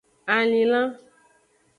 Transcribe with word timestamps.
Alinlan. 0.35 0.89